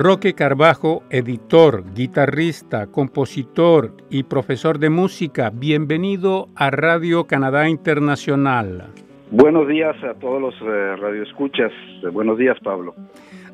Roque 0.00 0.34
Carbajo, 0.34 1.02
editor, 1.10 1.82
guitarrista, 1.92 2.86
compositor 2.86 3.94
y 4.08 4.22
profesor 4.22 4.78
de 4.78 4.90
música, 4.90 5.50
bienvenido 5.52 6.46
a 6.54 6.70
Radio 6.70 7.26
Canadá 7.26 7.68
Internacional. 7.68 8.92
Buenos 9.32 9.66
días 9.66 9.96
a 10.04 10.14
todos 10.14 10.40
los 10.40 10.54
eh, 10.62 10.94
radioescuchas. 11.00 11.72
Buenos 12.12 12.38
días, 12.38 12.56
Pablo. 12.62 12.94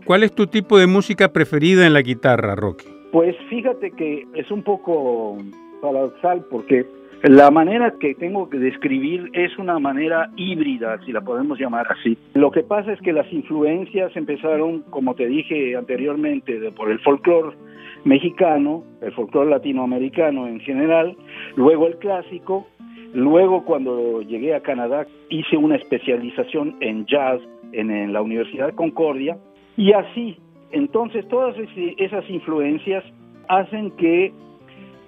¿Cuál 0.05 0.23
es 0.23 0.35
tu 0.35 0.47
tipo 0.47 0.77
de 0.79 0.87
música 0.87 1.33
preferida 1.33 1.87
en 1.87 1.95
la 1.95 2.03
guitarra, 2.03 2.55
Roque? 2.55 2.85
Pues 3.11 3.35
fíjate 3.49 3.93
que 3.93 4.27
es 4.35 4.51
un 4.51 4.63
poco 4.63 5.39
paradoxal 5.81 6.45
porque 6.51 6.85
la 7.25 7.51
manera 7.51 7.95
que 7.99 8.15
tengo 8.15 8.47
de 8.53 8.59
describir 8.59 9.31
es 9.33 9.57
una 9.57 9.79
manera 9.79 10.31
híbrida, 10.37 11.01
si 11.07 11.13
la 11.13 11.23
podemos 11.23 11.59
llamar 11.59 11.87
así. 11.91 12.19
Lo 12.35 12.51
que 12.51 12.63
pasa 12.63 12.93
es 12.93 13.01
que 13.01 13.15
las 13.15 13.33
influencias 13.33 14.15
empezaron, 14.15 14.83
como 14.91 15.15
te 15.15 15.27
dije 15.27 15.75
anteriormente, 15.75 16.71
por 16.73 16.91
el 16.91 16.99
folclore 16.99 17.57
mexicano, 18.05 18.85
el 19.01 19.11
folclore 19.13 19.49
latinoamericano 19.49 20.47
en 20.47 20.61
general, 20.61 21.17
luego 21.57 21.87
el 21.87 21.97
clásico, 21.97 22.67
luego 23.15 23.65
cuando 23.65 24.21
llegué 24.21 24.55
a 24.55 24.61
Canadá 24.61 25.07
hice 25.31 25.57
una 25.57 25.77
especialización 25.77 26.77
en 26.81 27.07
jazz 27.07 27.41
en, 27.73 28.13
la 28.13 28.21
Universidad 28.21 28.67
de 28.67 28.75
Concordia 28.75 29.39
y 29.79 29.95
así, 29.95 30.37
entonces 30.73 31.27
todas 31.29 31.57
esas 31.97 32.29
influencias 32.29 33.03
hacen 33.49 33.93
que 33.93 34.31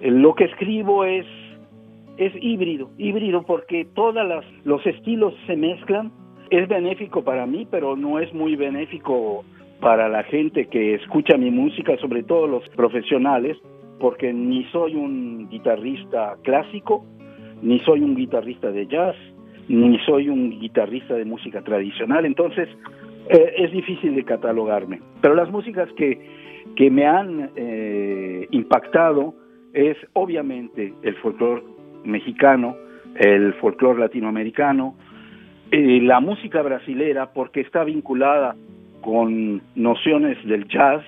lo 0.01 0.33
que 0.33 0.45
escribo 0.45 1.05
es 1.05 1.27
es 2.17 2.33
híbrido, 2.41 2.89
híbrido 2.97 3.43
porque 3.43 3.85
todos 3.93 4.15
los 4.63 4.85
estilos 4.85 5.33
se 5.45 5.55
mezclan. 5.55 6.11
Es 6.49 6.67
benéfico 6.67 7.23
para 7.23 7.45
mí, 7.45 7.67
pero 7.69 7.95
no 7.95 8.19
es 8.19 8.33
muy 8.33 8.55
benéfico 8.55 9.43
para 9.79 10.09
la 10.09 10.23
gente 10.23 10.67
que 10.67 10.95
escucha 10.95 11.37
mi 11.37 11.51
música, 11.51 11.97
sobre 11.97 12.23
todo 12.23 12.47
los 12.47 12.67
profesionales, 12.69 13.57
porque 13.99 14.33
ni 14.33 14.63
soy 14.65 14.95
un 14.95 15.49
guitarrista 15.49 16.35
clásico, 16.43 17.05
ni 17.61 17.79
soy 17.79 18.01
un 18.01 18.15
guitarrista 18.15 18.71
de 18.71 18.87
jazz, 18.87 19.15
ni 19.67 19.99
soy 19.99 20.29
un 20.29 20.59
guitarrista 20.59 21.15
de 21.15 21.25
música 21.25 21.61
tradicional, 21.61 22.25
entonces 22.25 22.69
eh, 23.29 23.53
es 23.57 23.71
difícil 23.71 24.15
de 24.15 24.23
catalogarme. 24.23 25.01
Pero 25.21 25.35
las 25.35 25.51
músicas 25.51 25.91
que, 25.93 26.19
que 26.75 26.89
me 26.89 27.05
han 27.05 27.51
eh, 27.55 28.47
impactado 28.51 29.35
es 29.73 29.97
obviamente 30.13 30.93
el 31.03 31.15
folclore 31.17 31.61
mexicano, 32.07 32.75
el 33.15 33.53
folclore 33.55 33.99
latinoamericano, 33.99 34.95
eh, 35.71 35.99
la 36.01 36.19
música 36.19 36.61
brasilera 36.61 37.33
porque 37.33 37.61
está 37.61 37.83
vinculada 37.83 38.55
con 39.01 39.61
nociones 39.75 40.37
del 40.45 40.67
jazz 40.67 41.03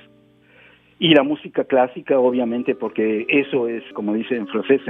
y 1.01 1.13
la 1.13 1.23
música 1.23 1.63
clásica 1.63 2.19
obviamente 2.19 2.75
porque 2.75 3.25
eso 3.29 3.69
es 3.69 3.83
como 3.93 4.13
dice 4.13 4.35
en 4.35 4.47
francés 4.47 4.81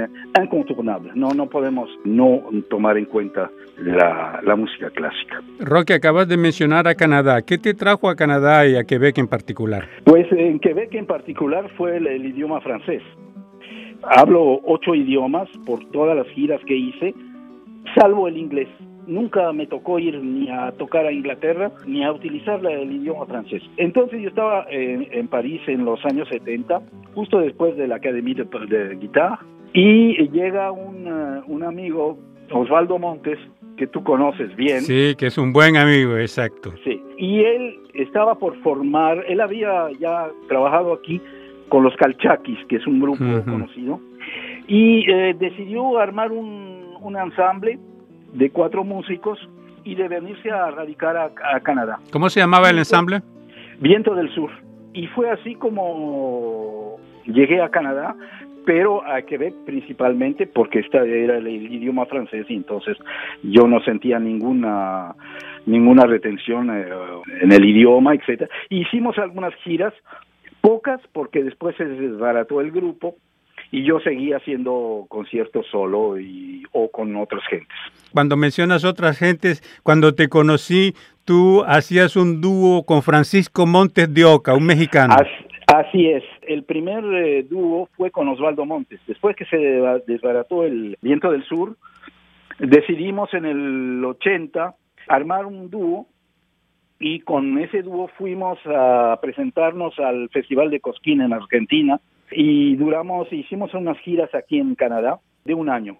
incontournable. 0.41 1.11
No 1.13 1.29
no 1.35 1.47
podemos 1.47 1.87
no 2.03 2.41
tomar 2.69 2.97
en 2.97 3.05
cuenta 3.05 3.51
la, 3.77 4.39
la 4.43 4.55
música 4.55 4.89
clásica. 4.89 5.41
Roque 5.59 5.93
acabas 5.93 6.27
de 6.27 6.37
mencionar 6.37 6.87
a 6.87 6.95
Canadá. 6.95 7.43
¿qué 7.43 7.59
te 7.59 7.75
trajo 7.75 8.09
a 8.09 8.15
Canadá 8.15 8.67
y 8.67 8.75
a 8.75 8.85
Quebec 8.85 9.19
en 9.19 9.27
particular? 9.27 9.87
Pues 10.03 10.25
en 10.31 10.59
Quebec 10.59 10.95
en 10.95 11.05
particular 11.05 11.69
fue 11.77 11.97
el 11.97 12.25
idioma 12.25 12.59
francés 12.61 13.03
Hablo 14.03 14.61
ocho 14.65 14.95
idiomas 14.95 15.49
por 15.65 15.83
todas 15.91 16.15
las 16.15 16.27
giras 16.29 16.61
que 16.65 16.75
hice, 16.75 17.13
salvo 17.95 18.27
el 18.27 18.37
inglés. 18.37 18.67
Nunca 19.07 19.51
me 19.53 19.65
tocó 19.65 19.97
ir 19.97 20.21
ni 20.21 20.49
a 20.49 20.71
tocar 20.73 21.05
a 21.05 21.11
Inglaterra 21.11 21.71
ni 21.87 22.03
a 22.03 22.11
utilizar 22.11 22.63
el 22.65 22.91
idioma 22.91 23.25
francés. 23.25 23.63
Entonces 23.77 24.21
yo 24.21 24.29
estaba 24.29 24.67
en, 24.69 25.27
París 25.27 25.61
en 25.67 25.83
los 25.83 26.03
años 26.05 26.27
70, 26.29 26.81
justo 27.15 27.39
después 27.39 27.75
de 27.75 27.87
la 27.87 27.95
Academia 27.95 28.35
de, 28.35 28.67
de 28.67 28.95
Guitarra, 28.95 29.39
y 29.73 30.29
llega 30.29 30.71
un, 30.71 31.07
uh, 31.07 31.43
un 31.47 31.63
amigo, 31.63 32.17
Osvaldo 32.51 32.97
Montes, 32.97 33.37
que 33.77 33.87
tú 33.87 34.03
conoces 34.03 34.55
bien. 34.55 34.81
Sí, 34.81 35.15
que 35.17 35.27
es 35.27 35.37
un 35.37 35.53
buen 35.53 35.77
amigo, 35.77 36.17
exacto. 36.17 36.73
Sí, 36.83 37.01
y 37.17 37.39
él 37.39 37.79
estaba 37.93 38.35
por 38.35 38.55
formar, 38.61 39.23
él 39.27 39.41
había 39.41 39.87
ya 39.99 40.27
trabajado 40.47 40.93
aquí 40.93 41.21
con 41.69 41.83
los 41.83 41.95
Calchaquis, 41.95 42.59
que 42.67 42.77
es 42.77 42.87
un 42.87 42.99
grupo 42.99 43.23
conocido, 43.45 43.99
y 44.67 45.09
eh, 45.09 45.35
decidió 45.39 45.97
armar 45.97 46.31
un, 46.31 46.95
un, 47.01 47.17
ensamble 47.17 47.79
de 48.33 48.49
cuatro 48.51 48.83
músicos 48.83 49.39
y 49.83 49.95
de 49.95 50.07
venirse 50.07 50.51
a 50.51 50.69
radicar 50.71 51.17
a, 51.17 51.59
Canadá. 51.61 51.99
¿Cómo 52.11 52.29
se 52.29 52.39
llamaba 52.39 52.69
el 52.69 52.77
ensamble? 52.77 53.21
Viento 53.79 54.13
del 54.13 54.29
Sur. 54.33 54.51
Y 54.93 55.07
fue 55.07 55.29
así 55.29 55.55
como 55.55 56.97
llegué 57.25 57.61
a 57.61 57.69
Canadá, 57.69 58.15
pero 58.65 59.03
a 59.05 59.21
Quebec 59.21 59.53
principalmente 59.65 60.45
porque 60.47 60.79
esta 60.79 61.03
era 61.03 61.37
el, 61.37 61.47
idioma 61.47 62.05
francés 62.05 62.45
y 62.49 62.55
entonces 62.55 62.97
yo 63.43 63.67
no 63.67 63.79
sentía 63.81 64.19
ninguna 64.19 65.15
ninguna 65.65 66.05
retención 66.05 66.69
eh, 66.69 66.87
en 67.41 67.51
el 67.51 67.65
idioma, 67.65 68.13
etcétera. 68.13 68.49
Hicimos 68.69 69.17
algunas 69.17 69.53
giras 69.63 69.93
Pocas 70.61 71.01
porque 71.13 71.43
después 71.43 71.75
se 71.77 71.85
desbarató 71.85 72.61
el 72.61 72.71
grupo 72.71 73.15
y 73.71 73.83
yo 73.83 73.99
seguía 73.99 74.37
haciendo 74.37 75.05
conciertos 75.09 75.65
solo 75.71 76.19
y, 76.19 76.63
o 76.71 76.89
con 76.89 77.15
otras 77.15 77.43
gentes. 77.49 77.77
Cuando 78.11 78.35
mencionas 78.35 78.83
otras 78.83 79.17
gentes, 79.17 79.61
cuando 79.83 80.15
te 80.15 80.27
conocí, 80.27 80.93
tú 81.25 81.63
hacías 81.67 82.15
un 82.15 82.41
dúo 82.41 82.83
con 82.83 83.03
Francisco 83.03 83.65
Montes 83.67 84.11
de 84.13 84.25
Oca, 84.25 84.55
un 84.55 84.65
mexicano. 84.65 85.15
Así, 85.67 86.07
es, 86.07 86.23
el 86.47 86.63
primer 86.63 87.03
eh, 87.05 87.43
dúo 87.43 87.89
fue 87.95 88.09
con 88.09 88.27
Osvaldo 88.27 88.65
Montes. 88.65 88.99
Después 89.05 89.35
que 89.35 89.45
se 89.45 89.57
desbarató 90.07 90.63
el 90.63 90.97
Viento 91.01 91.31
del 91.31 91.43
Sur, 91.43 91.77
decidimos 92.57 93.31
en 93.35 93.45
el 93.45 94.03
80 94.03 94.75
armar 95.07 95.45
un 95.45 95.69
dúo 95.69 96.07
y 96.99 97.21
con 97.21 97.57
ese 97.59 97.81
dúo 97.81 98.09
fuimos 98.17 98.59
a 98.65 99.17
presentarnos 99.21 99.97
al 99.99 100.29
Festival 100.29 100.69
de 100.69 100.81
Cosquín 100.81 101.21
en 101.21 101.33
Argentina 101.33 101.99
y 102.31 102.75
duramos, 102.75 103.31
hicimos 103.31 103.73
unas 103.73 103.97
giras 103.99 104.33
aquí 104.35 104.59
en 104.59 104.75
Canadá 104.75 105.19
de 105.45 105.53
un 105.53 105.69
año. 105.69 105.97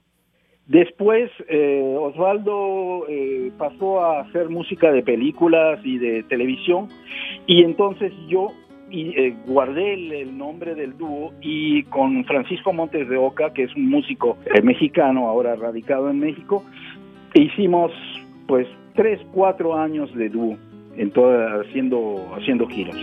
Después 0.67 1.31
eh, 1.47 1.95
Osvaldo 1.97 3.07
eh, 3.07 3.51
pasó 3.57 4.01
a 4.01 4.19
hacer 4.21 4.49
música 4.49 4.91
de 4.91 5.01
películas 5.01 5.79
y 5.83 5.97
de 5.97 6.23
televisión 6.23 6.89
y 7.47 7.63
entonces 7.63 8.13
yo 8.27 8.49
eh, 8.91 9.35
guardé 9.47 9.93
el, 9.93 10.37
nombre 10.37 10.75
del 10.75 10.97
dúo 10.97 11.33
y 11.41 11.83
con 11.83 12.23
Francisco 12.25 12.73
Montes 12.73 13.07
de 13.09 13.17
Oca, 13.17 13.53
que 13.53 13.63
es 13.63 13.75
un 13.75 13.89
músico 13.89 14.37
mexicano 14.63 15.27
ahora 15.27 15.55
radicado 15.55 16.09
en 16.09 16.19
México, 16.19 16.63
hicimos 17.33 17.91
pues 18.47 18.67
tres, 18.95 19.19
cuatro 19.31 19.75
años 19.75 20.13
de 20.13 20.29
dúo 20.29 20.57
en 20.97 21.11
toda, 21.11 21.61
haciendo, 21.61 22.33
haciendo 22.35 22.67
giros. 22.67 22.97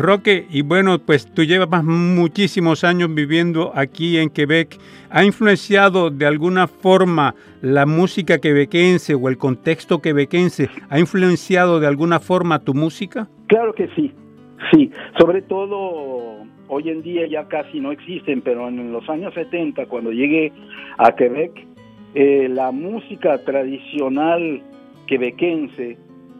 Roque, 0.00 0.46
y 0.50 0.62
bueno, 0.62 0.98
pues 0.98 1.26
tú 1.26 1.44
llevas 1.44 1.84
muchísimos 1.84 2.84
años 2.84 3.14
viviendo 3.14 3.70
aquí 3.76 4.16
en 4.16 4.30
Quebec. 4.30 4.78
¿Ha 5.10 5.24
influenciado 5.24 6.10
de 6.10 6.26
alguna 6.26 6.66
forma 6.66 7.34
la 7.60 7.84
música 7.86 8.38
quebequense 8.38 9.14
o 9.14 9.28
el 9.28 9.36
contexto 9.36 10.00
quebequense? 10.00 10.70
¿Ha 10.88 10.98
influenciado 10.98 11.80
de 11.80 11.86
alguna 11.86 12.18
forma 12.18 12.58
tu 12.60 12.72
música? 12.74 13.28
Claro 13.46 13.74
que 13.74 13.88
sí. 13.94 14.12
Sí, 14.70 14.90
sobre 15.18 15.42
todo 15.42 16.44
hoy 16.68 16.88
en 16.88 17.02
día 17.02 17.26
ya 17.26 17.48
casi 17.48 17.80
no 17.80 17.92
existen, 17.92 18.42
pero 18.42 18.68
en 18.68 18.92
los 18.92 19.08
años 19.08 19.34
70, 19.34 19.86
cuando 19.86 20.12
llegué 20.12 20.52
a 20.98 21.12
Quebec, 21.12 21.66
eh, 22.14 22.48
la 22.48 22.70
música 22.70 23.38
tradicional 23.38 24.62
quebequense 25.06 25.96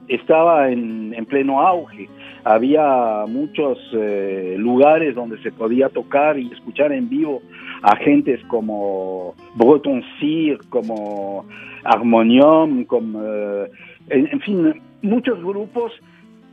estaba 0.09 0.71
en, 0.71 1.15
pleno 1.29 1.61
auge. 1.61 2.09
Había 2.45 3.25
muchos 3.29 3.79
eh, 3.93 4.57
lugares 4.59 5.15
donde 5.15 5.41
se 5.43 5.53
podía 5.53 5.89
tocar 5.89 6.39
y 6.39 6.51
escuchar 6.53 6.93
en 6.93 7.09
vivo 7.09 7.43
a 7.83 7.97
gentes 7.97 8.41
como 8.49 9.35
Breton 9.55 10.03
Cyr, 10.19 10.59
como 10.69 11.47
Harmonium, 11.85 12.85
como, 12.85 13.21
eh, 13.23 13.71
en 14.09 14.41
fin, 14.41 14.83
muchos 15.03 15.43
grupos 15.43 15.93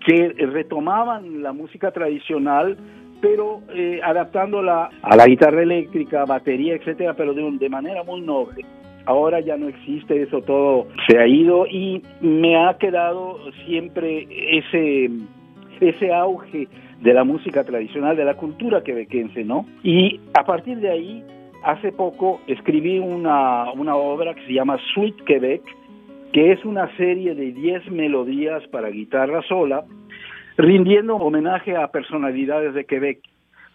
que 0.08 0.30
retomaban 0.30 1.44
la 1.44 1.52
música 1.52 1.92
tradicional, 1.92 2.78
pero 3.20 3.62
eh, 3.76 4.00
adaptándola 4.02 4.90
a 5.02 5.16
la 5.18 5.26
guitarra 5.26 5.64
eléctrica, 5.64 6.24
batería, 6.24 6.76
etcétera, 6.76 7.14
pero 7.14 7.34
de, 7.34 7.44
de 7.60 7.70
manera 7.70 8.04
muy 8.06 8.22
noble. 8.22 8.64
Ahora 9.06 9.42
ya 9.42 9.58
no 9.58 9.68
existe 9.68 10.22
eso, 10.22 10.42
todo 10.42 10.88
se 11.08 11.18
ha 11.20 11.28
ido 11.28 11.68
y 11.68 12.02
me 12.22 12.56
ha 12.56 12.78
quedado 12.78 13.38
siempre 13.66 14.28
ese 14.58 15.10
ese 15.82 16.14
auge 16.14 16.70
de 17.02 17.14
la 17.14 17.26
música 17.26 17.66
tradicional, 17.66 18.16
de 18.16 18.26
la 18.26 18.36
cultura 18.36 18.84
quebequense, 18.84 19.44
¿no? 19.44 19.66
Y 19.84 20.22
a 20.34 20.44
partir 20.46 20.78
de 20.78 20.90
ahí, 20.90 21.24
hace 21.64 21.92
poco 21.92 22.40
escribí 22.48 22.98
una, 22.98 23.72
una 23.74 23.98
obra 23.98 24.34
que 24.34 24.46
se 24.46 24.54
llama 24.54 24.78
Sweet 24.94 25.24
Quebec, 25.26 25.62
que 26.32 26.54
es 26.54 26.64
una 26.66 26.96
serie 26.98 27.36
de 27.36 27.52
10 27.52 27.92
melodías 27.92 28.66
para 28.68 28.90
guitarra 28.90 29.42
sola, 29.44 29.86
rindiendo 30.58 31.16
homenaje 31.16 31.76
a 31.76 31.88
personalidades 31.88 32.74
de 32.74 32.86
Quebec, 32.86 33.20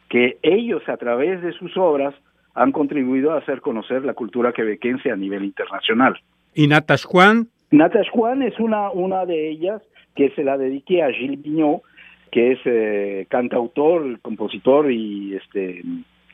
que 0.08 0.38
ellos 0.42 0.82
a 0.88 0.96
través 0.96 1.40
de 1.42 1.52
sus 1.52 1.76
obras 1.76 2.14
han 2.54 2.72
contribuido 2.72 3.32
a 3.32 3.38
hacer 3.38 3.60
conocer 3.60 4.04
la 4.04 4.14
cultura 4.14 4.52
quebequense 4.52 5.10
a 5.10 5.16
nivel 5.16 5.44
internacional. 5.44 6.18
¿Y 6.54 6.66
Natash 6.66 7.04
Juan? 7.04 7.48
Natash 7.70 8.10
Juan 8.10 8.42
es 8.42 8.58
una, 8.60 8.90
una 8.90 9.24
de 9.24 9.48
ellas 9.48 9.80
que 10.14 10.30
se 10.30 10.44
la 10.44 10.58
dediqué 10.58 11.02
a 11.02 11.10
Gilles 11.10 11.40
Pignot, 11.40 11.82
que 12.30 12.52
es 12.52 12.58
eh, 12.64 13.26
cantautor, 13.30 14.20
compositor 14.20 14.90
y 14.90 15.36
este 15.36 15.82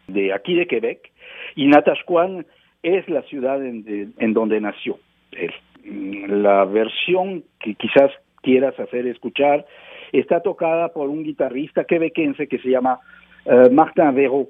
de 0.08 0.32
aquí 0.32 0.54
de 0.54 0.66
Quebec, 0.66 1.12
y 1.54 1.66
Natash 1.66 2.02
Juan 2.06 2.46
es 2.82 3.08
la 3.08 3.22
ciudad 3.22 3.64
en, 3.64 4.14
en 4.16 4.32
donde 4.32 4.60
nació 4.60 4.98
él. 5.32 5.52
La 6.42 6.64
versión 6.64 7.44
que 7.60 7.74
quizás 7.74 8.10
quieras 8.42 8.78
hacer 8.80 9.06
escuchar 9.06 9.66
está 10.12 10.40
tocada 10.40 10.92
por 10.92 11.08
un 11.08 11.22
guitarrista 11.22 11.84
quebequense 11.84 12.46
que 12.46 12.58
se 12.58 12.70
llama 12.70 13.00
uh, 13.44 13.70
Martin 13.72 14.14
Vero 14.14 14.48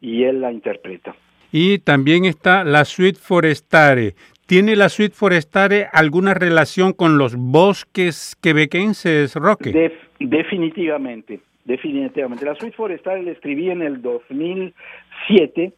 y 0.00 0.24
él 0.24 0.40
la 0.40 0.52
interpreta. 0.52 1.14
Y 1.50 1.78
también 1.78 2.24
está 2.24 2.64
la 2.64 2.84
Suite 2.84 3.18
Forestare. 3.18 4.14
¿Tiene 4.46 4.76
la 4.76 4.88
Suite 4.88 5.14
Forestare 5.14 5.88
alguna 5.92 6.34
relación 6.34 6.92
con 6.92 7.18
los 7.18 7.36
bosques 7.36 8.36
quebequenses, 8.42 9.34
Roque? 9.34 9.72
Def 9.72 9.92
definitivamente, 10.20 11.40
definitivamente. 11.64 12.44
La 12.44 12.54
Suite 12.54 12.76
Forestare 12.76 13.22
la 13.22 13.32
escribí 13.32 13.70
en 13.70 13.82
el 13.82 14.00
2007 14.02 15.72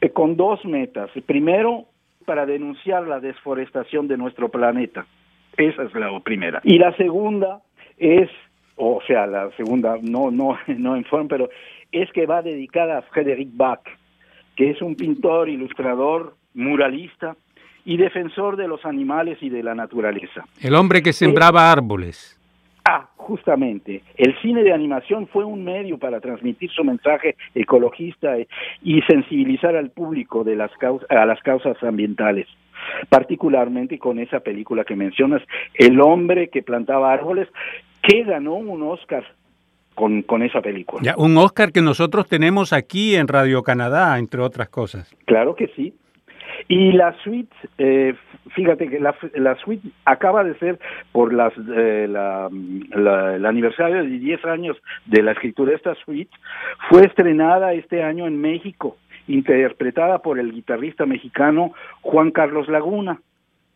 eh, 0.00 0.10
con 0.10 0.36
dos 0.36 0.64
metas. 0.64 1.10
Primero, 1.26 1.86
para 2.24 2.46
denunciar 2.46 3.06
la 3.06 3.20
desforestación 3.20 4.08
de 4.08 4.16
nuestro 4.16 4.50
planeta. 4.50 5.06
Esa 5.56 5.82
es 5.82 5.94
la 5.94 6.18
primera. 6.20 6.60
Y 6.64 6.78
la 6.78 6.96
segunda 6.96 7.60
es, 8.00 8.30
o 8.76 9.00
sea, 9.06 9.26
la 9.26 9.50
segunda, 9.56 9.96
no, 10.02 10.30
no, 10.30 10.58
no 10.66 10.96
en 10.96 11.04
forma, 11.04 11.28
pero 11.28 11.48
es 11.92 12.10
que 12.12 12.26
va 12.26 12.42
dedicada 12.42 12.98
a 12.98 13.02
Frederick 13.02 13.50
Bach, 13.52 13.82
que 14.56 14.70
es 14.70 14.82
un 14.82 14.96
pintor, 14.96 15.48
ilustrador, 15.48 16.34
muralista 16.54 17.36
y 17.84 17.96
defensor 17.96 18.56
de 18.56 18.68
los 18.68 18.84
animales 18.84 19.38
y 19.40 19.50
de 19.50 19.62
la 19.62 19.74
naturaleza. 19.74 20.44
El 20.60 20.74
hombre 20.74 21.02
que 21.02 21.12
sembraba 21.12 21.70
árboles. 21.70 22.36
Ah, 22.84 23.08
justamente. 23.16 24.02
El 24.16 24.38
cine 24.40 24.62
de 24.62 24.72
animación 24.72 25.28
fue 25.28 25.44
un 25.44 25.64
medio 25.64 25.98
para 25.98 26.20
transmitir 26.20 26.70
su 26.70 26.82
mensaje 26.82 27.36
ecologista 27.54 28.36
y 28.82 29.02
sensibilizar 29.02 29.76
al 29.76 29.90
público 29.90 30.44
de 30.44 30.56
las 30.56 30.70
a 31.08 31.26
las 31.26 31.40
causas 31.42 31.82
ambientales. 31.82 32.46
Particularmente 33.08 33.98
con 33.98 34.18
esa 34.18 34.40
película 34.40 34.84
que 34.84 34.96
mencionas, 34.96 35.42
El 35.74 36.00
hombre 36.00 36.48
que 36.48 36.62
plantaba 36.62 37.12
árboles, 37.12 37.48
que 38.02 38.24
ganó 38.24 38.54
un 38.54 38.82
Oscar 38.82 39.24
con, 39.94 40.22
con 40.22 40.42
esa 40.42 40.60
película. 40.60 41.02
Ya, 41.02 41.14
un 41.16 41.36
Oscar 41.36 41.72
que 41.72 41.82
nosotros 41.82 42.28
tenemos 42.28 42.72
aquí 42.72 43.16
en 43.16 43.28
Radio 43.28 43.62
Canadá, 43.62 44.18
entre 44.18 44.40
otras 44.40 44.68
cosas. 44.68 45.14
Claro 45.26 45.54
que 45.54 45.68
sí. 45.76 45.94
Y 46.68 46.92
la 46.92 47.16
suite, 47.22 47.54
eh, 47.78 48.14
fíjate 48.54 48.88
que 48.88 49.00
la, 49.00 49.14
la, 49.34 49.56
suite 49.56 49.88
acaba 50.04 50.44
de 50.44 50.58
ser 50.58 50.78
por 51.12 51.32
las, 51.32 51.52
eh, 51.76 52.06
la, 52.08 52.48
la, 52.90 53.36
el 53.36 53.46
aniversario 53.46 53.96
de 53.96 54.08
10 54.08 54.44
años 54.44 54.76
de 55.06 55.22
la 55.22 55.32
escritura 55.32 55.70
de 55.70 55.76
esta 55.76 55.94
suite, 55.96 56.30
fue 56.88 57.06
estrenada 57.06 57.72
este 57.72 58.02
año 58.02 58.26
en 58.26 58.40
México, 58.40 58.96
interpretada 59.26 60.18
por 60.18 60.38
el 60.38 60.52
guitarrista 60.52 61.06
mexicano 61.06 61.72
Juan 62.02 62.30
Carlos 62.30 62.68
Laguna, 62.68 63.20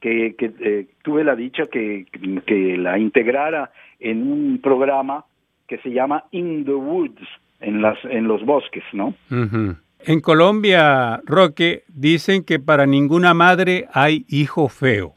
que, 0.05 0.35
que 0.37 0.53
eh, 0.61 0.87
tuve 1.03 1.25
la 1.25 1.35
dicha 1.35 1.63
que, 1.65 2.05
que 2.47 2.77
la 2.77 2.99
integrara 2.99 3.71
en 3.99 4.31
un 4.31 4.61
programa 4.63 5.25
que 5.67 5.79
se 5.79 5.89
llama 5.89 6.25
In 6.31 6.67
the 6.67 6.75
Woods, 6.75 7.27
en, 7.61 7.81
las, 7.81 7.97
en 8.05 8.29
los 8.29 8.45
bosques, 8.45 8.85
¿no? 8.93 9.15
Uh 9.31 9.77
En 10.07 10.21
Colombia, 10.21 11.23
Roque, 11.25 11.85
dicen 11.89 12.45
que 12.45 12.59
para 12.59 12.85
ninguna 12.85 13.33
madre 13.33 13.87
hay 13.95 14.27
hijo 14.29 14.69
feo. 14.69 15.15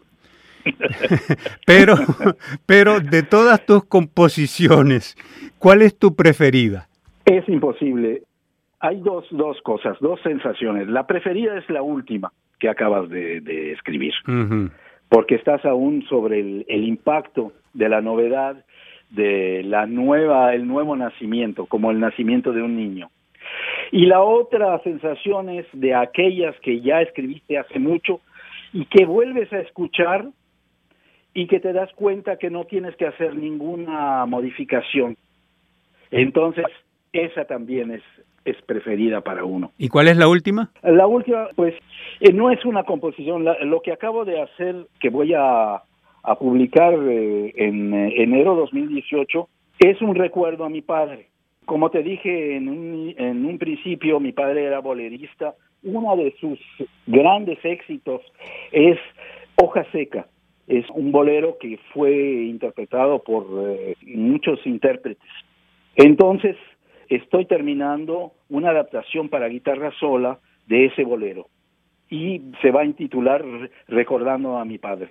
pero, 1.66 1.96
pero 2.66 3.02
de 3.02 3.24
todas 3.24 3.66
tus 3.66 3.84
composiciones, 3.84 5.18
¿cuál 5.60 5.82
es 5.82 6.00
tu 6.00 6.16
preferida? 6.16 6.88
Es 7.26 7.44
imposible. 7.50 8.24
Hay 8.80 9.02
dos, 9.02 9.26
dos 9.32 9.62
cosas, 9.64 9.98
dos 10.00 10.22
sensaciones. 10.22 10.88
La 10.88 11.06
preferida 11.06 11.58
es 11.58 11.70
la 11.70 11.82
última 11.82 12.32
que 12.60 12.70
acabas 12.70 13.10
de, 13.10 13.42
de 13.42 13.72
escribir, 13.72 14.14
uh 14.28 14.32
-huh. 14.32 14.72
porque 15.10 15.36
estás 15.36 15.64
aún 15.66 16.04
sobre 16.08 16.40
el, 16.40 16.66
el 16.68 16.84
impacto 16.86 17.54
de 17.74 17.90
la 17.90 18.02
novedad 18.02 18.64
de 19.10 19.64
la 19.64 19.86
nueva, 19.86 20.54
el 20.54 20.68
nuevo 20.68 20.96
nacimiento, 20.96 21.66
como 21.66 21.92
el 21.92 22.00
nacimiento 22.00 22.52
de 22.52 22.62
un 22.62 22.76
niño. 22.76 23.10
Y 23.92 24.06
la 24.06 24.22
otra 24.22 24.78
sensación 24.84 25.50
es 25.50 25.66
de 25.72 25.94
aquellas 25.94 26.56
que 26.60 26.82
ya 26.82 27.02
escribiste 27.02 27.58
hace 27.58 27.80
mucho 27.80 28.20
y 28.74 28.86
que 28.86 29.06
vuelves 29.06 29.52
a 29.54 29.60
escuchar 29.60 30.26
y 31.34 31.48
que 31.48 31.60
te 31.60 31.72
das 31.72 31.92
cuenta 31.94 32.38
que 32.38 32.50
no 32.50 32.66
tienes 32.66 32.96
que 32.96 33.08
hacer 33.08 33.36
ninguna 33.36 34.26
modificación. 34.26 35.16
Entonces, 36.12 36.66
esa 37.14 37.46
también 37.46 37.92
es, 37.92 38.04
es 38.48 38.62
preferida 38.64 39.22
para 39.22 39.44
uno. 39.44 39.72
¿Y 39.78 39.90
cuál 39.90 40.08
es 40.08 40.18
la 40.18 40.30
última? 40.30 40.72
La 40.84 41.06
última, 41.06 41.50
pues, 41.56 41.74
eh, 42.22 42.32
no 42.32 42.50
es 42.50 42.64
una 42.66 42.84
composición. 42.84 43.44
La, 43.44 43.60
lo 43.64 43.82
que 43.82 43.92
acabo 43.92 44.24
de 44.24 44.42
hacer, 44.42 44.88
que 45.00 45.10
voy 45.10 45.34
a, 45.34 45.84
a 46.24 46.36
publicar 46.40 46.94
eh, 46.94 47.54
en 47.56 47.94
eh, 47.94 48.24
enero 48.24 48.56
2018, 48.56 49.50
es 49.80 50.02
un 50.02 50.16
recuerdo 50.16 50.64
a 50.64 50.70
mi 50.70 50.82
padre. 50.82 51.28
Como 51.66 51.90
te 51.90 52.02
dije 52.02 52.56
en 52.56 52.70
un, 52.70 53.14
en 53.18 53.46
un 53.46 53.58
principio, 53.58 54.20
mi 54.22 54.32
padre 54.32 54.64
era 54.64 54.80
bolerista. 54.80 55.56
Uno 55.84 56.16
de 56.16 56.34
sus 56.40 56.60
grandes 57.06 57.60
éxitos 57.64 58.22
es 58.72 58.98
Hoja 59.62 59.86
Seca. 59.92 60.28
Es 60.68 60.86
un 60.90 61.12
bolero 61.12 61.58
que 61.60 61.80
fue 61.94 62.14
interpretado 62.46 63.20
por 63.20 63.46
eh, 63.68 63.96
muchos 64.06 64.66
intérpretes. 64.66 65.30
Entonces, 65.96 66.56
estoy 67.10 67.46
terminando 67.46 68.34
una 68.50 68.70
adaptación 68.70 69.30
para 69.30 69.48
guitarra 69.48 69.92
sola 70.00 70.40
de 70.68 70.86
ese 70.86 71.04
bolero 71.04 71.48
y 72.10 72.42
se 72.62 72.72
va 72.72 72.82
a 72.82 72.86
intitular 72.86 73.44
Recordando 73.88 74.58
a 74.58 74.66
mi 74.66 74.78
padre. 74.78 75.10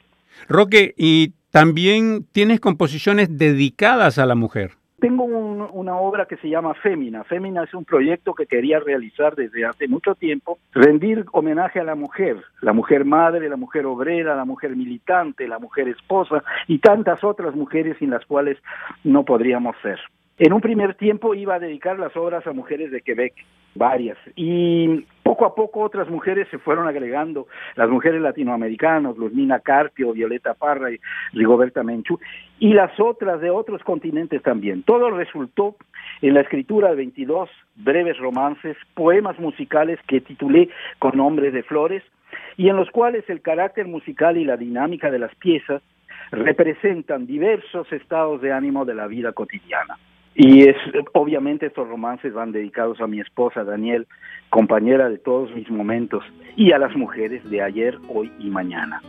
Roque, 0.49 0.95
¿y 0.97 1.33
también 1.51 2.27
tienes 2.33 2.61
composiciones 2.61 3.39
dedicadas 3.39 4.19
a 4.19 4.27
la 4.27 4.35
mujer? 4.35 4.73
Tengo 5.01 5.25
un, 5.25 5.67
una 5.73 5.97
obra 5.97 6.27
que 6.27 6.37
se 6.39 6.49
llama 6.49 6.75
Fémina. 6.75 7.25
Fémina 7.25 7.65
es 7.65 7.75
un 7.75 7.85
proyecto 7.85 8.35
que 8.35 8.47
quería 8.47 8.81
realizar 8.81 9.35
desde 9.35 9.65
hace 9.65 9.89
mucho 9.89 10.15
tiempo, 10.15 10.59
rendir 10.73 11.25
homenaje 11.33 11.81
a 11.81 11.85
la 11.85 11.95
mujer, 11.95 12.37
la 12.63 12.73
mujer 12.73 13.05
madre, 13.05 13.49
la 13.49 13.57
mujer 13.57 13.87
obrera, 13.87 14.35
la 14.35 14.45
mujer 14.45 14.75
militante, 14.75 15.49
la 15.49 15.59
mujer 15.59 15.89
esposa 15.89 16.43
y 16.67 16.79
tantas 16.79 17.23
otras 17.25 17.55
mujeres 17.55 17.97
sin 17.99 18.11
las 18.11 18.25
cuales 18.25 18.59
no 19.05 19.25
podríamos 19.25 19.77
ser. 19.83 19.99
En 20.39 20.53
un 20.53 20.61
primer 20.61 20.95
tiempo 20.97 21.35
iba 21.35 21.55
a 21.55 21.59
dedicar 21.59 21.99
las 21.99 22.15
obras 22.15 22.47
a 22.47 22.53
mujeres 22.53 22.91
de 22.91 23.01
Quebec, 23.01 23.33
varias, 23.75 24.19
y 24.35 25.07
poco 25.23 25.47
a 25.47 25.55
poco 25.55 25.81
otras 25.81 26.11
mujeres 26.11 26.47
se 26.51 26.59
fueron 26.59 26.87
agregando, 26.87 27.47
las 27.75 27.89
mujeres 27.89 28.21
latinoamericanas, 28.21 29.17
Luzmina 29.17 29.61
Carpio, 29.61 30.13
Violeta 30.13 30.53
Parra 30.53 30.91
y 30.91 31.01
Rigoberta 31.33 31.83
Menchú, 31.83 32.21
y 32.59 32.75
las 32.75 33.01
otras 33.01 33.41
de 33.41 33.49
otros 33.49 33.83
continentes 33.83 34.43
también. 34.43 34.83
Todo 34.83 35.11
resultó 35.11 35.77
en 36.21 36.35
la 36.35 36.43
escritura 36.43 36.91
de 36.91 36.97
22 36.97 37.49
breves 37.77 38.19
romances, 38.19 38.77
poemas 38.93 39.39
musicales 39.39 39.99
que 40.07 40.21
titulé 40.21 40.69
con 40.99 41.17
nombres 41.17 41.55
de 41.55 41.63
flores, 41.63 42.03
y 42.59 42.69
en 42.69 42.77
los 42.77 42.91
cuales 42.91 43.25
el 43.31 43.41
carácter 43.41 43.87
musical 43.87 44.37
y 44.37 44.45
la 44.45 44.59
dinámica 44.59 45.11
de 45.11 45.19
las 45.19 45.35
piezas 45.37 45.81
representan 46.31 47.27
diversos 47.27 47.91
estados 47.91 48.43
de 48.43 48.53
ánimo 48.53 48.85
de 48.85 48.95
la 48.95 49.07
vida 49.07 49.33
cotidiana. 49.33 49.97
Y 50.39 50.69
es, 50.69 50.77
obviamente 51.15 51.65
estos 51.65 51.89
romances 51.89 52.35
van 52.35 52.53
dedicados 52.53 53.01
a 53.01 53.07
mi 53.07 53.21
esposa 53.21 53.65
Daniel, 53.65 54.07
compañera 54.51 55.09
de 55.09 55.17
todos 55.17 55.51
mis 55.55 55.71
momentos, 55.71 56.23
y 56.57 56.73
a 56.73 56.79
las 56.79 56.95
mujeres 56.95 57.43
de 57.49 57.63
ayer, 57.63 57.97
hoy 58.09 58.31
y 58.39 58.51
mañana. 58.51 59.01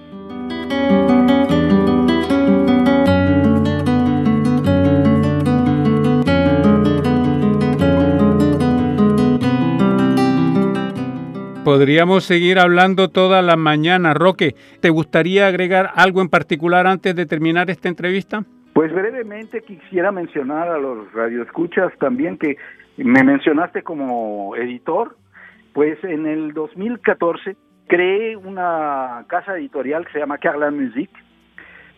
Podríamos 11.66 12.24
seguir 12.24 12.58
hablando 12.58 13.10
toda 13.10 13.42
la 13.42 13.58
mañana. 13.58 14.14
Roque, 14.14 14.56
¿te 14.80 14.90
gustaría 14.90 15.48
agregar 15.48 15.92
algo 15.96 16.22
en 16.22 16.30
particular 16.30 16.88
antes 16.88 17.14
de 17.14 17.26
terminar 17.26 17.70
esta 17.70 17.90
entrevista? 17.90 18.46
Pues 18.78 18.94
brevemente 18.94 19.64
quisiera 19.64 20.12
mencionar 20.12 20.70
a 20.70 20.78
los 20.78 21.12
radioescuchas 21.12 21.92
también 21.98 22.38
que 22.38 22.58
me 22.98 23.24
mencionaste 23.24 23.82
como 23.82 24.56
editor, 24.56 25.18
pues 25.74 25.98
en 26.04 26.28
el 26.28 26.54
2014 26.54 27.56
creé 27.88 28.38
una 28.38 29.26
casa 29.30 29.58
editorial 29.58 30.06
que 30.06 30.12
se 30.12 30.20
llama 30.20 30.38
Carla 30.38 30.70
Music, 30.70 31.10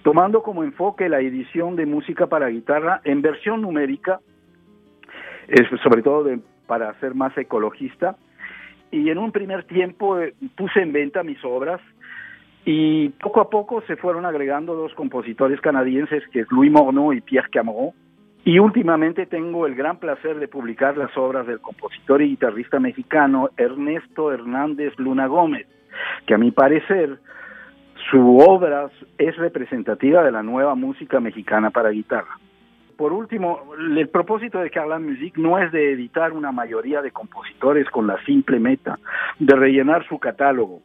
tomando 0.04 0.42
como 0.42 0.64
enfoque 0.64 1.10
la 1.10 1.20
edición 1.20 1.76
de 1.76 1.86
música 1.86 2.28
para 2.28 2.48
guitarra 2.48 3.02
en 3.04 3.22
versión 3.22 3.62
numérica, 3.62 4.22
sobre 5.84 6.02
todo 6.02 6.30
para 6.66 6.98
ser 7.02 7.14
más 7.14 7.38
ecologista, 7.38 8.16
y 8.90 9.10
en 9.10 9.18
un 9.18 9.34
primer 9.34 9.66
tiempo 9.66 10.18
eh, 10.18 10.34
puse 10.56 10.80
en 10.80 10.94
venta 10.94 11.24
mis 11.24 11.44
obras 11.44 11.82
y 12.72 13.10
poco 13.10 13.42
a 13.42 13.50
poco 13.50 13.82
se 13.88 13.96
fueron 13.96 14.28
agregando 14.28 14.76
dos 14.76 14.94
compositores 14.94 15.60
canadienses, 15.60 16.22
que 16.28 16.42
es 16.42 16.52
Louis 16.52 16.72
Morneau 16.72 17.14
y 17.14 17.20
Pierre 17.20 17.50
Cameron. 17.50 17.94
Y 18.46 18.60
últimamente 18.60 19.26
tengo 19.26 19.66
el 19.66 19.74
gran 19.74 19.98
placer 19.98 20.38
de 20.38 20.48
publicar 20.48 20.96
las 20.96 21.18
obras 21.18 21.48
del 21.48 21.62
compositor 21.62 22.22
y 22.22 22.30
guitarrista 22.30 22.80
mexicano 22.80 23.50
Ernesto 23.58 24.32
Hernández 24.32 24.94
Luna 25.00 25.26
Gómez, 25.26 25.66
que 26.28 26.36
a 26.36 26.38
mi 26.38 26.52
parecer 26.52 27.18
su 28.12 28.38
obra 28.38 28.92
es 29.18 29.36
representativa 29.38 30.22
de 30.22 30.32
la 30.32 30.44
nueva 30.44 30.76
música 30.76 31.20
mexicana 31.20 31.72
para 31.72 31.90
guitarra. 31.90 32.38
Por 32.98 33.14
último, 33.14 33.64
el 33.80 34.10
propósito 34.10 34.60
de 34.60 34.70
Carla 34.70 35.00
Music 35.00 35.38
no 35.38 35.58
es 35.58 35.72
de 35.72 35.94
editar 35.94 36.34
una 36.34 36.52
mayoría 36.52 37.02
de 37.02 37.10
compositores 37.10 37.90
con 37.90 38.06
la 38.06 38.24
simple 38.26 38.60
meta 38.60 39.00
de 39.40 39.56
rellenar 39.56 40.08
su 40.08 40.20
catálogo, 40.20 40.84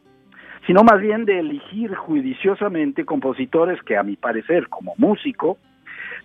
sino 0.65 0.83
más 0.83 0.99
bien 0.99 1.25
de 1.25 1.39
elegir 1.39 1.93
judiciosamente 1.93 3.05
compositores 3.05 3.81
que 3.83 3.97
a 3.97 4.03
mi 4.03 4.15
parecer 4.15 4.67
como 4.67 4.93
músico 4.97 5.57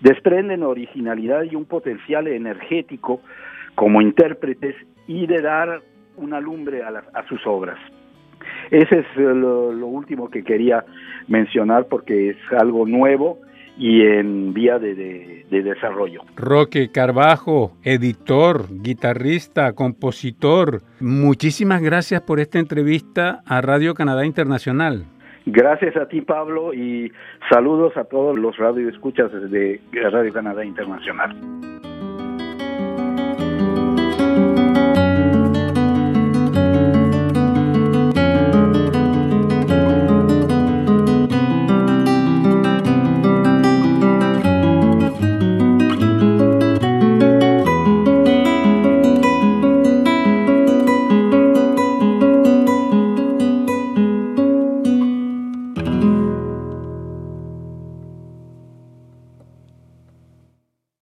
desprenden 0.00 0.62
originalidad 0.62 1.42
y 1.42 1.56
un 1.56 1.66
potencial 1.66 2.26
energético 2.26 3.20
como 3.75 4.00
intérpretes 4.00 4.75
y 5.06 5.26
de 5.26 5.42
dar 5.42 5.82
una 6.16 6.40
lumbre 6.40 6.82
a, 6.82 6.88
a 7.14 7.26
sus 7.28 7.47
obras. 7.47 7.78
Ese 8.70 9.00
es 9.00 9.06
lo, 9.16 9.73
lo, 9.73 9.87
último 9.87 10.30
que 10.30 10.42
quería 10.42 10.85
mencionar 11.28 11.87
porque 11.87 12.30
es 12.30 12.37
algo 12.59 12.87
nuevo 12.87 13.38
y 13.77 14.03
en 14.03 14.53
vía 14.53 14.79
de, 14.79 15.45
desarrollo. 15.50 16.23
Roque 16.37 16.91
Carbajo, 16.91 17.73
editor, 17.83 18.67
guitarrista, 18.71 19.73
compositor, 19.73 20.83
muchísimas 21.00 21.83
gracias 21.83 22.23
por 22.23 22.41
esta 22.41 22.59
entrevista 22.59 23.43
a 23.47 23.61
Radio 23.61 23.95
Canadá 23.95 24.25
Internacional. 24.25 25.05
Gracias 25.47 25.97
a 25.97 26.07
ti, 26.07 26.21
Pablo, 26.21 26.75
y 26.75 27.11
saludos 27.50 27.97
a 27.97 28.05
todos 28.05 28.39
los 28.39 28.57
radioescuchas 28.57 29.33
de 29.50 29.81
Radio 30.12 30.33
Canadá 30.33 30.65
Internacional. 30.65 31.89